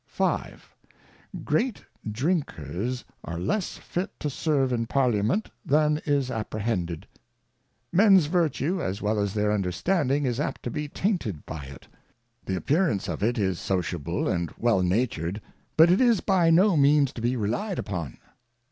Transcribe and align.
i 0.19 0.53
V. 0.55 1.39
Great 1.43 1.85
Drinkers 2.11 3.05
are 3.23 3.37
less 3.37 3.77
fit 3.77 4.19
to 4.19 4.31
Serve 4.31 4.73
in 4.73 4.87
Parliament 4.87 5.51
than 5.63 6.01
is 6.05 6.31
apprehended. 6.31 7.05
Men's 7.93 8.25
Virtue, 8.25 8.81
as 8.81 8.99
well 8.99 9.19
as 9.19 9.35
their 9.35 9.51
Understanding, 9.51 10.25
is 10.25 10.39
apt 10.39 10.63
to 10.63 10.71
be 10.71 10.87
tainted 10.87 11.45
by 11.45 11.65
it. 11.65 11.87
The 12.47 12.55
appearance 12.55 13.07
of 13.07 13.21
it 13.21 13.37
is 13.37 13.59
Sociable 13.59 14.27
and 14.27 14.51
well 14.57 14.81
natur'd, 14.81 15.39
but 15.77 15.91
it 15.91 16.01
is 16.01 16.19
by 16.19 16.49
no 16.49 16.75
means 16.75 17.13
to 17.13 17.21
be 17.21 17.35
rely'd 17.37 17.77
upon. 17.77 18.17